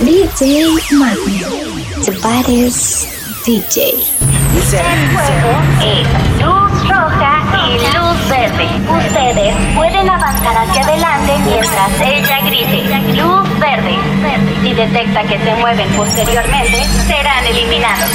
[0.00, 0.64] DJ
[2.04, 3.06] the baddest
[3.44, 3.92] DJ.
[3.92, 5.52] El juego
[5.84, 6.08] es
[6.40, 7.34] luz roja
[7.68, 8.66] y luz verde.
[8.88, 12.82] Ustedes pueden avanzar hacia adelante mientras ella grite
[13.14, 13.94] luz verde.
[14.62, 18.10] Si detecta que se mueven posteriormente, serán eliminados.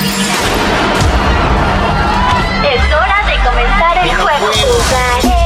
[2.63, 5.45] Es hora de comenzar el juego.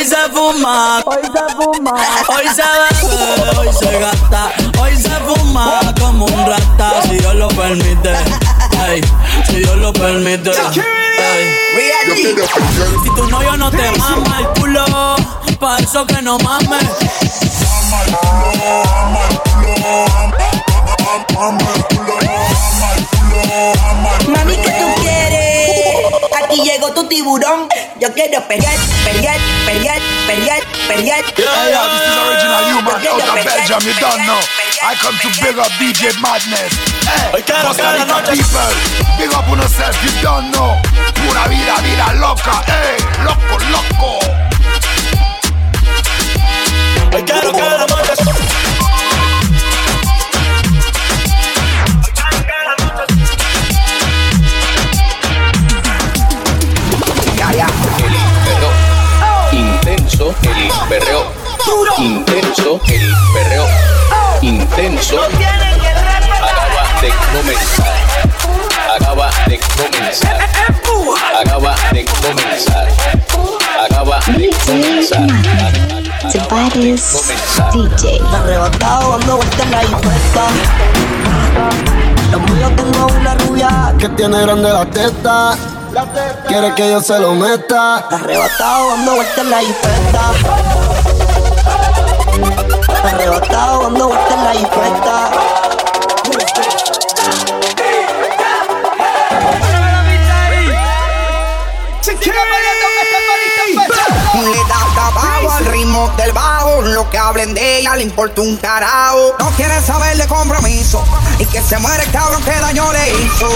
[0.00, 1.92] Hoy se fuma, hoy se fuma,
[2.28, 2.62] hoy se
[3.06, 8.14] bebe, hoy se gasta, hoy se fuma como un rata si Dios lo permite,
[8.82, 9.02] ay,
[9.46, 10.50] si Dios lo permite.
[10.50, 11.54] ay.
[13.04, 14.84] Si tu novio no te mama el culo,
[15.58, 16.86] pa' eso que no mames.
[24.28, 25.49] Mami, ¿qué tú quieres?
[26.50, 27.68] Aquí llegó tu tiburón.
[28.00, 31.24] Yo quiero pelear, pelear, pelear, pelear, pelear.
[31.38, 34.40] Yeah, yeah, this is original human out of Belgium, you don't know.
[34.82, 36.74] I come to big up DJ Madness.
[37.06, 38.74] Hey, Costa Rica people,
[39.16, 40.74] big up on yourself, you don't know.
[41.22, 44.18] Pura vida, vida loca, hey, loco, loco.
[47.14, 48.69] Hoy quiero que la noche
[60.30, 61.32] Intenso el perreo.
[61.98, 63.66] Intenso el perreo.
[64.42, 65.20] Intenso.
[65.20, 67.96] Acaba de comenzar.
[68.94, 70.38] Acaba de comenzar.
[71.40, 72.88] Acaba de comenzar.
[73.84, 75.26] Acaba de comenzar.
[77.72, 78.20] DJ.
[78.32, 80.46] Arrebatado dando vueltas en la infesta.
[82.30, 85.56] Lo mío tengo una rubia que tiene grande la testa.
[86.46, 87.96] Quiere que yo se lo meta.
[87.96, 90.30] Arrebatado dando vueltas en la infesta.
[93.04, 95.30] Arrebatado dando vueltas en la infesta.
[104.32, 106.82] Le da al ritmo del bajo.
[106.82, 109.34] Lo que hablen de ella le importa un carajo.
[109.40, 111.02] No quiere saber de compromiso.
[111.40, 113.48] Y que se muere el cabrón que daño le hizo.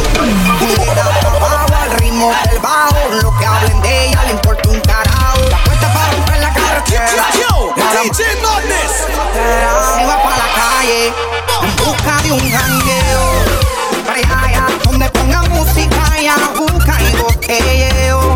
[0.61, 2.97] Le da tabaco al ritmo del bajo.
[3.23, 5.39] Lo que hablen de ella le importa un carajo.
[5.51, 7.07] La puesta para romper la carretera.
[9.97, 11.13] Se va para la calle
[11.63, 13.25] en busca de un jangueo.
[14.07, 16.29] Para allá, allá, donde ponga música y
[16.59, 18.35] busca y botelleo.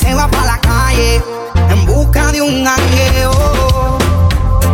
[0.00, 1.22] Se va para la calle
[1.70, 3.98] en busca de un jangueo.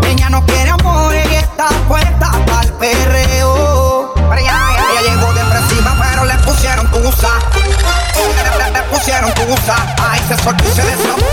[0.07, 3.68] Ella no quiere amor y está puesta para el perreo.
[7.11, 7.29] Tusa.
[8.91, 9.77] Pusieron tusa.
[9.99, 11.28] Ay, se soltó y se deslocó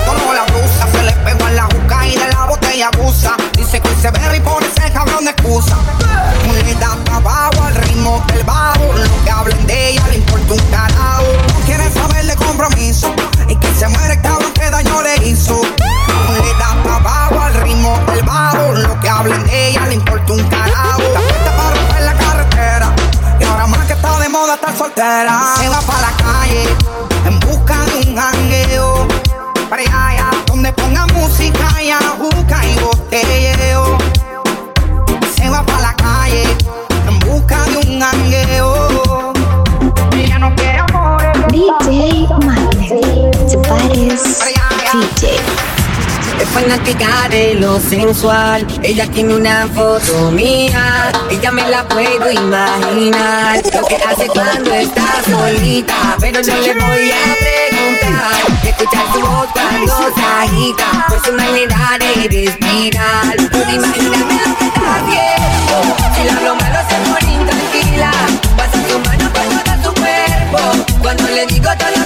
[46.55, 48.65] fanática de lo sensual.
[48.81, 51.11] Ella tiene una foto mía.
[51.29, 53.61] Ella me la puedo imaginar.
[53.73, 56.15] Lo que hace cuando está solita.
[56.19, 58.41] Pero no le voy a preguntar.
[58.63, 61.05] Escuchar su voz cuando se agita.
[61.09, 63.35] Por su manera de respirar.
[63.51, 65.77] Puedo imaginarme lo que está haciendo.
[66.15, 68.11] Si la hablo malo se pone intranquila.
[68.55, 70.85] Pasa su mano por todo su cuerpo.
[71.01, 72.04] Cuando le digo todo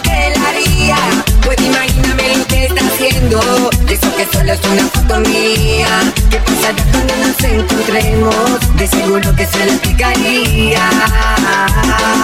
[4.19, 5.88] que solo es una foto mía.
[6.30, 8.75] ¿Qué pasará cuando nos encontremos?
[8.75, 10.89] De seguro que se le explicaría.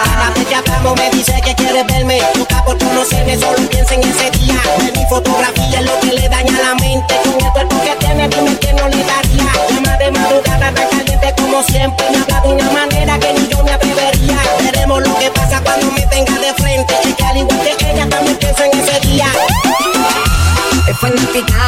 [0.03, 2.19] Cada vez que hablamos me dice que quiere verme.
[2.35, 4.59] Nunca por conocerme, solo piensa en ese día.
[4.79, 7.15] En mi fotografía es lo que le daña la mente.
[7.23, 9.51] Con el cuerpo que tiene, dime que no le daría.
[9.69, 12.05] Llama de madrugada tan caliente como siempre.
[12.11, 14.37] Me habla de una manera que ni yo me atrevería.
[14.59, 16.04] Veremos lo que pasa cuando me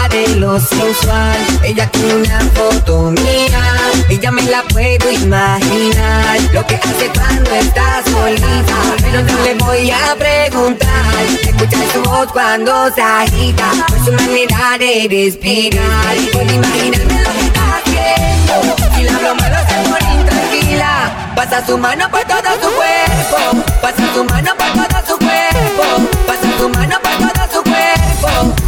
[0.10, 1.38] de lo sensual.
[1.64, 3.64] Ella tiene una foto mía.
[4.10, 6.40] Ella me la puedo imaginar.
[6.54, 8.76] Lo que hace cuando está solita.
[9.02, 11.26] Pero no le voy a preguntar.
[11.42, 13.72] Escucha su voz cuando se agita.
[13.88, 16.16] Por su manera de respirar.
[16.32, 18.76] Puedo imaginarme lo que está haciendo.
[18.96, 21.34] Si la broma lo hace por intranquila.
[21.36, 23.64] Pasa su mano por todo su cuerpo.
[23.82, 26.17] Pasa su mano por todo su cuerpo.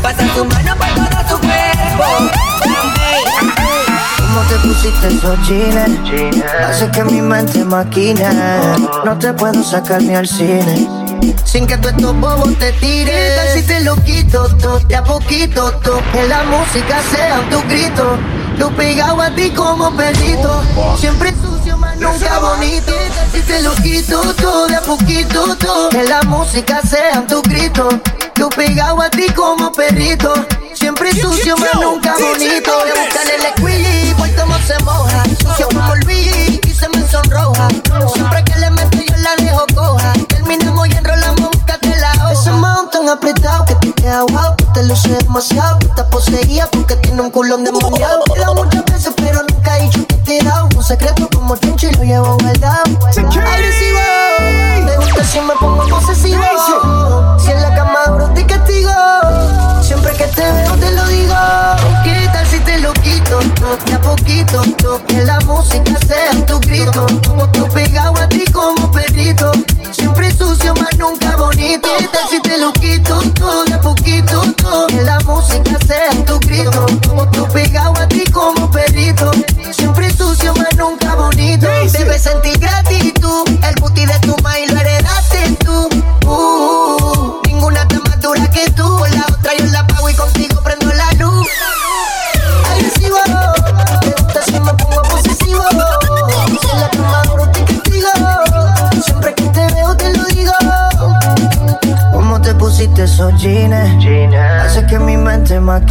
[0.09, 2.31] Pasa su mano por todo su cuerpo.
[4.17, 6.41] ¿Cómo te pusiste esos jeans?
[6.67, 8.27] Hace que mi mente maquine.
[9.05, 10.89] No te puedo sacar ni al cine.
[11.45, 13.13] Sin que tú estos bobos te tires.
[13.13, 16.01] ¿Qué tal si te lo quito todo, de a poquito todo?
[16.11, 18.17] Que la música sea tu grito.
[18.57, 20.63] Yo pegado a ti como perrito.
[20.97, 22.93] Siempre sucio, más nunca bonito.
[22.97, 25.89] ¿Qué tal si te lo quito todo, de a poquito todo?
[25.89, 27.89] Que la música sea tu grito.
[28.39, 30.33] Yo pegado a ti como perrito.
[30.73, 32.71] Siempre sucio, más nunca bonito.
[32.85, 35.23] Le buscan el equilibrio, puesto no se moja.
[35.41, 37.67] Sucio como el Luigi y se me sonroja.
[38.13, 40.13] Siempre que le meto yo la dejo coja.
[40.29, 42.31] Terminamos y enrolamos, búscate la hoja.
[42.31, 44.55] Ese mount tan apretado que te queda wow.
[44.73, 48.23] Te luce demasiado, estás poseída porque tiene un culón demoniado.
[48.23, 50.69] Te lo muchas veces, pero nunca he dicho que te he dado.
[50.77, 52.83] Un secreto como Chencho y lo llevo guardado.
[53.51, 53.99] Agresivo,
[54.85, 56.41] me gusta si me pongo posesivo.
[63.69, 63.85] Quito?
[63.85, 67.05] De a poquito, que la música sea tu grito.
[67.53, 69.51] Yo pegado a ti como perrito.
[69.91, 71.87] Siempre sucio, más nunca bonito.
[71.97, 73.21] ¿Qué tal si te lo quito?
[73.67, 74.41] De a poquito,
[74.87, 76.85] que la música sea tu grito.
[77.33, 77.98] Yo pegado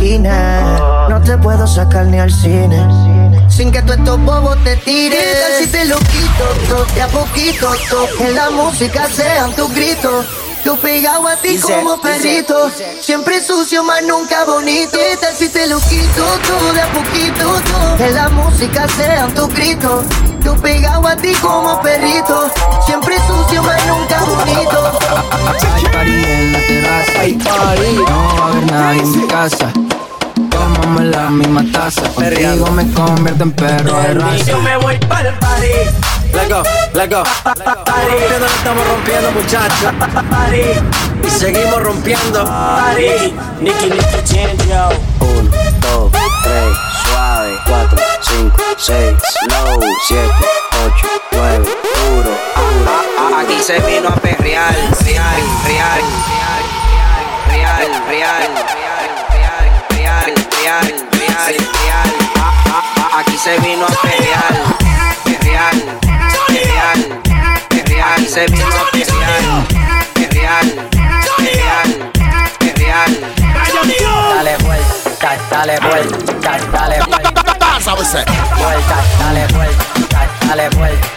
[0.00, 2.78] No te puedo sacar ni al cine.
[3.48, 5.18] Sin que tú estos bobos te tires.
[5.18, 8.06] ¿Qué tal si te lo quito todo, de a poquito todo?
[8.16, 10.24] Que la música sea tu grito.
[10.64, 12.70] Yo pegado a ti como perrito.
[13.00, 14.96] Siempre sucio, más nunca bonito.
[14.96, 17.96] ¿Qué tal si te lo quito todo, de a poquito todo?
[17.96, 20.04] Que la música sea tu grito.
[20.44, 22.48] Yo pegado a ti como perrito.
[22.86, 24.98] Siempre sucio, más nunca bonito.
[25.74, 27.20] Hay party en la terraza.
[27.20, 27.92] Hay party.
[27.96, 29.72] No va a haber nadie en mi casa.
[30.88, 32.00] Tómame la misma taza.
[32.14, 34.44] Contigo me convierto en perro de raza.
[34.44, 35.66] Yo me voy para el party.
[36.32, 36.62] Let go,
[36.94, 37.22] let go.
[37.44, 39.92] Rompiendo, lo estamos rompiendo, muchachos.
[41.22, 42.44] Y seguimos rompiendo.
[42.46, 43.34] Party.
[43.60, 44.88] Nicky, Nicky, Chencho.
[45.20, 45.50] Uno,
[45.82, 46.10] dos,
[46.42, 47.58] tres, suave.
[47.66, 49.14] Cuatro, cinco, seis,
[49.46, 49.80] slow.
[50.06, 50.30] Siete,
[50.86, 53.38] ocho, nueve, duro, duro.
[53.40, 54.74] Aquí se vino a perrear,
[55.04, 56.64] real, real, real,
[57.46, 58.40] real, real,
[58.72, 58.97] real,
[61.46, 63.18] real, real, real.
[63.18, 64.54] Aquí se vino a perrear,
[65.24, 66.98] perrear,
[67.70, 68.12] perrear.
[68.12, 69.66] Aquí se vino a perrear,
[70.14, 70.64] perrear,
[71.36, 71.86] perrear,
[72.58, 73.08] perrear.
[74.34, 77.32] Dale vuelta, dale vuelta, dale vuelta.
[78.56, 81.08] Vuelta, dale vuelta, dale vuelta,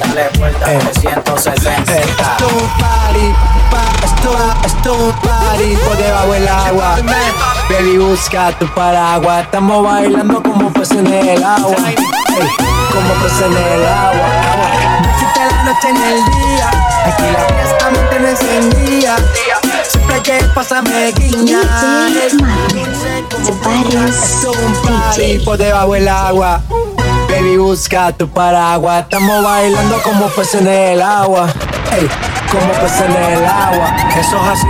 [0.00, 0.64] dale vuelta.
[0.66, 1.96] 360.
[1.96, 3.34] Esto es un party,
[3.70, 6.96] pa, esto, esto es un party por debajo del agua.
[7.70, 9.44] Baby, busca tu paraguas.
[9.44, 11.76] Estamos bailando como peces en el agua.
[11.86, 11.96] Ey,
[12.92, 14.28] como peces en el agua.
[15.12, 16.70] Existe la noche ni el día.
[17.06, 19.16] Aquí la fiesta me tiene encendida.
[19.88, 21.60] Siempre que guiña.
[21.62, 22.36] Madness,
[23.44, 26.62] the baddest Esto es un party por debajo del agua.
[27.38, 29.04] Baby, busca tu paraguas.
[29.04, 31.46] Estamos bailando como peces en el agua.
[31.92, 32.08] Ey,
[32.50, 33.96] como peces en el agua.
[34.18, 34.66] Eso es así,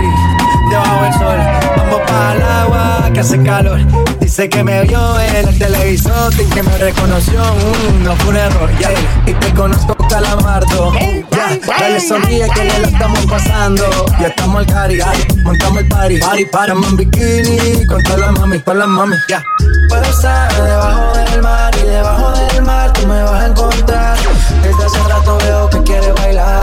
[0.69, 1.39] debajo del sol.
[1.77, 3.79] Vamos para el agua que hace calor.
[4.19, 7.41] Dice que me vio en el televisor y que me reconoció.
[7.41, 8.91] Mm, no fue un error, ya.
[9.25, 10.93] Y te conozco, calamardo.
[11.31, 14.05] Ya, dale sonríe que ya la estamos pasando.
[14.19, 14.99] Ya estamos al cari,
[15.43, 16.19] montamos el party.
[16.19, 19.43] Party, party, en bikini con todas las mami, con las mami, ya.
[19.89, 24.17] Puedo estar debajo del mar y debajo del mar tú me vas a encontrar.
[24.61, 26.61] Desde hace rato veo que quieres bailar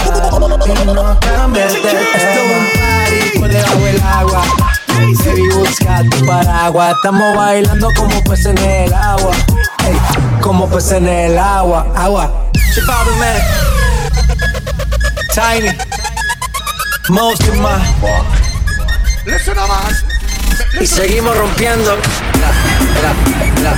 [0.64, 2.00] y no cambies de tema.
[2.00, 4.42] Esto es un party por debajo del agua.
[4.97, 6.95] Baby, busca tu paraguas.
[6.97, 9.33] Estamos bailando como peces en el agua.
[9.85, 9.99] Ey,
[10.40, 11.87] como peces en el agua.
[11.97, 12.30] Agua.
[13.18, 13.40] Man.
[15.35, 15.76] Tiny.
[17.09, 17.78] Most of my.
[19.26, 20.15] Listen, más.
[20.80, 21.96] Y seguimos rompiendo.
[21.96, 23.12] La,
[23.62, 23.75] la,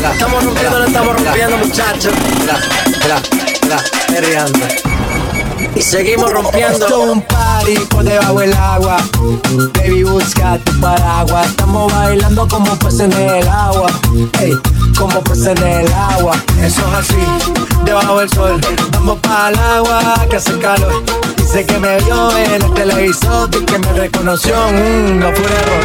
[0.00, 2.12] la, estamos rompiendo, la estamos rompiendo, muchachos.
[2.46, 2.58] La,
[3.08, 3.22] la,
[3.68, 4.58] la, perreando.
[5.74, 6.86] Y seguimos rompiendo.
[6.86, 8.98] Esto es un party por debajo del agua.
[9.74, 11.46] Baby, busca tu paraguas.
[11.46, 13.90] Estamos bailando como peces en el agua.
[14.40, 14.52] Ey,
[14.98, 16.36] como peces en el agua.
[16.62, 18.60] Eso es así, debajo del sol.
[18.92, 21.02] Vamos para el agua que hace calor.
[21.52, 24.54] Dice que me vio en el televisor y que me reconoció.
[24.72, 25.82] Mmm, no fue error.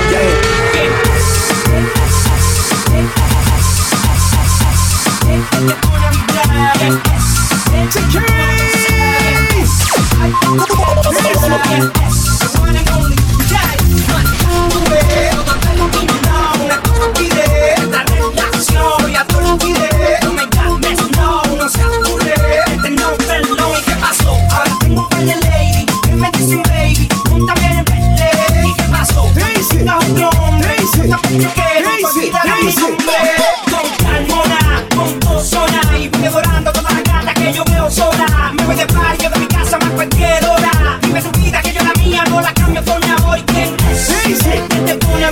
[44.40, 44.62] Es?
[44.70, 45.30] Que te pone a.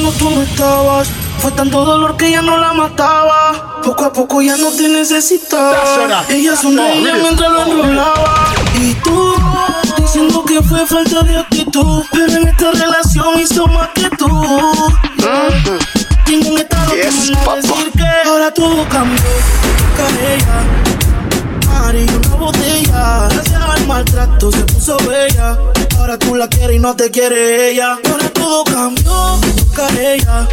[0.00, 1.08] cuando tú no estabas.
[1.38, 3.80] Fue tanto dolor que ya no la mataba.
[3.82, 6.24] Poco a poco ya no te necesitaba.
[6.28, 8.52] Ella sonreía mientras lo enrolaba.
[8.80, 9.34] Y tú,
[9.98, 12.02] diciendo que fue falta de actitud.
[12.12, 14.28] Pero en esta relación hizo más que tú.
[16.28, 19.22] Ningún estado manda a decir que ahora todo cambió.
[20.20, 20.62] Ella.
[21.66, 23.28] Mari, una botella.
[23.30, 25.58] Gracias al maltrato se puso bella.
[25.98, 27.98] Ahora tú la quieres y no te quiere ella.
[28.10, 29.36] Ahora todo cambió.
[29.38, 30.46] Busca ella.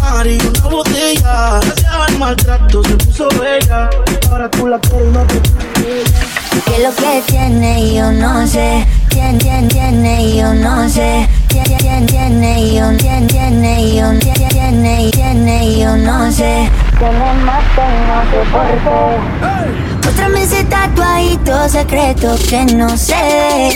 [0.00, 1.60] Mari, una botella.
[1.62, 3.88] Gracias al maltrato se puso bella.
[4.30, 6.20] Ahora tú la quieres y no te quiere ella.
[6.64, 7.94] ¿Qué es lo que tiene?
[7.94, 8.86] Yo no sé.
[9.08, 11.28] Tiene, tiene, tiene, yo no sé.
[11.48, 16.70] Tiene, tiene, tiene, yo tiene, tiene, yo tiene, tiene, yo no sé.
[16.98, 18.66] Tiene más que no sé por
[20.02, 20.08] qué.
[20.08, 23.70] Otra vez ese tatuadito secreto que no sé.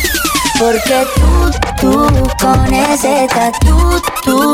[0.59, 2.09] Porque tú, tú,
[2.41, 4.53] con ese tatu, tú,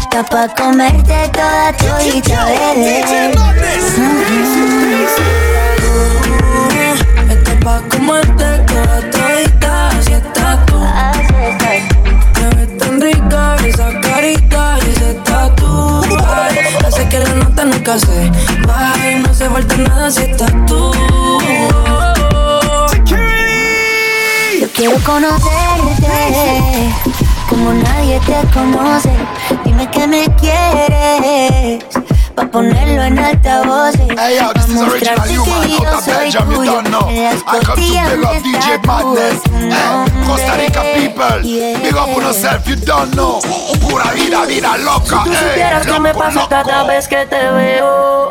[0.00, 3.32] está pa' comerte toda todita, bebé.
[7.30, 10.80] Está pa' comerte toda todita, así estás tú.
[12.32, 16.02] Te ves tan rica esa carita y ese tatu.
[16.86, 18.30] Hace que la nota nunca se
[18.66, 20.92] baje no hace falta nada si estás tú.
[24.96, 26.94] Quiero conocerte
[27.48, 29.10] como nadie te conoce.
[29.64, 31.84] Dime que me quieres
[32.34, 33.94] pa ponerlo en altavoz.
[34.18, 37.08] Hey yo, this is original human out of Belgium, you don't know.
[37.08, 39.40] I come to up DJ Madness.
[39.52, 43.40] Hey, Costa Rica people, big up on yourself, you don't know.
[43.80, 45.24] Pura vida, vida loca.
[45.24, 46.48] Si tú Hey, supieras que me loco, pasa loco.
[46.48, 48.30] cada vez que te veo.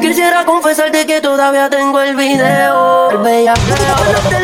[0.00, 3.10] Quisiera confesarte que todavía tengo el video.
[3.10, 3.74] El bellaceo.
[3.96, 4.36] Cuando te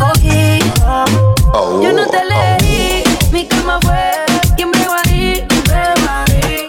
[0.00, 0.58] cogí.
[1.82, 4.10] Yo no te elegí, mi cama fue
[4.56, 5.46] quien pegó ahí.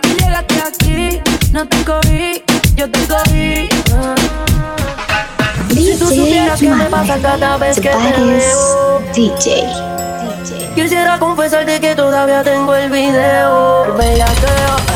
[0.02, 1.22] Tú llegaste aquí,
[1.52, 2.44] no te cogí,
[2.76, 3.70] yo te cogí.
[5.74, 9.02] Si tú supieras que me pasa cada vez que te veo.
[9.16, 9.68] DJ.
[10.76, 13.86] Quisiera confesarte que todavía tengo el video.
[13.86, 14.92] El bellaqueo.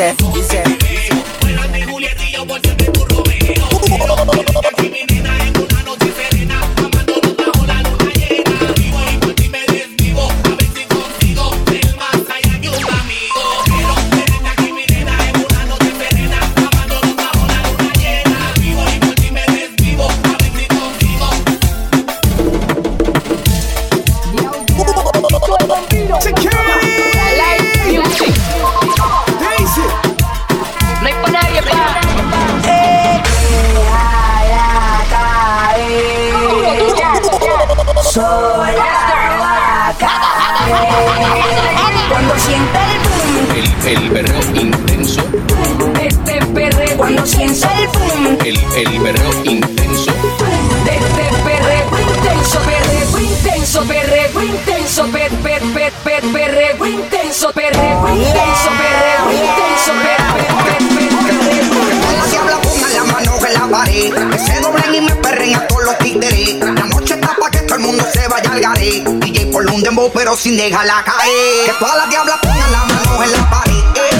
[0.00, 0.29] Yeah.
[48.80, 50.10] El, berreo intenso.
[50.10, 58.70] este perreo intenso, perreo intenso, perreo intenso, per, per, per, per, perreo intenso, perreo intenso,
[58.80, 61.70] perreo intenso, per, per, per, per, perreo
[62.00, 64.30] Todas las diablas pongan la mano en la pared.
[64.30, 66.54] Que se doblen y me perren a todos los títeres.
[66.60, 69.04] La noche está pa' que todo el mundo se vaya al garé.
[69.04, 71.66] DJ por un dembow, pero sin dejarla caer.
[71.66, 73.84] Que todas las diablas pongan la mano en la pared.
[73.92, 74.19] Que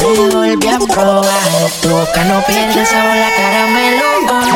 [0.00, 1.70] te volví a probar.
[1.82, 4.04] Tu boca no pierde sabor, la caramelo.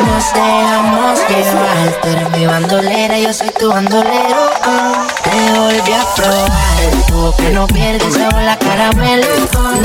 [0.05, 2.01] Nos dejamos llevar.
[2.01, 4.49] Tú eres mi bandolera, yo soy tu bandolero.
[4.63, 5.07] ah.
[5.23, 7.05] Te volví a probar.
[7.07, 9.27] Tu boca no pierde sabor, la caramelo.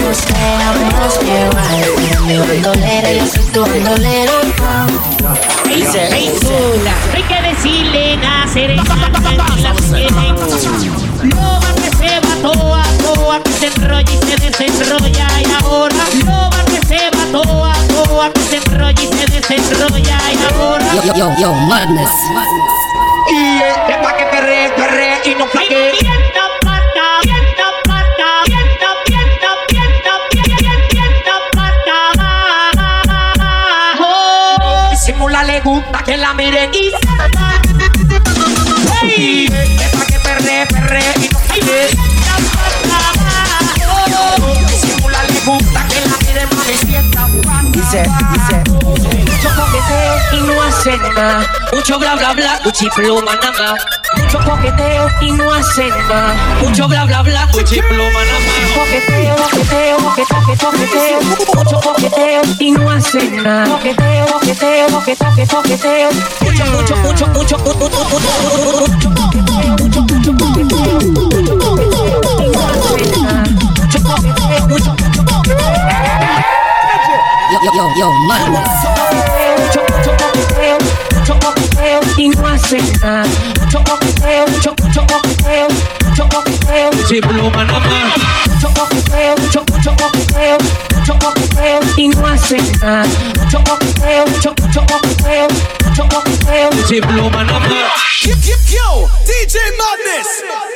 [0.03, 1.85] Nos dejamos llevar.
[1.85, 4.33] Tú eres mi bandolera, yo soy tu bandolero.
[5.65, 6.09] Dice,
[13.81, 16.05] enrolla y se desenrolla y ahora.
[16.25, 20.85] Loba que se va toa, toa, que se enrolla y se desenrolla y ahora.
[21.05, 22.11] Yo, yo, yo, madness.
[23.31, 25.93] Y es pa' que perre, perre y no flaque.
[34.97, 36.93] Simula le gusta que la miren y
[47.91, 48.63] Dice, dice.
[48.71, 51.45] Mucho coqueteo y no hacen nada.
[51.73, 53.85] Mucho bla bla bla, cuchipluma nada más.
[54.17, 56.35] Mucho coqueteo y no hacen nada.
[56.61, 58.79] Mucho bla bla bla, cuchipluma nada más.
[58.79, 61.21] Coqueteo, coqueteo, coqueteo, coqueteo.
[61.57, 63.69] Mucho coqueteo y no hacen nada.
[63.69, 66.11] Coqueteo, coqueteo, coqueteo, coqueteo.
[66.43, 69.77] Mucho, mucho, mucho, mucho, mucho, mucho coqueteo, mucho, mucho coqueteo.
[69.81, 71.30] Mucho coqueteo
[77.63, 78.63] yo, yo, yo, mano.
[82.17, 83.25] Y no hacen nada.
[87.07, 88.15] Si pluma nada más.
[91.97, 93.05] Y no hacen nada.
[96.87, 97.69] Si pluma nada más.
[98.71, 100.70] Yo, DJ Madness.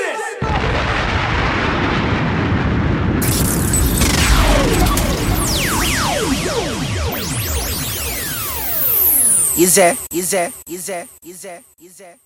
[9.57, 9.97] Is there?
[10.13, 10.53] Is there?
[10.69, 11.07] Is there?
[11.23, 11.63] Is there?
[11.81, 12.17] Is there?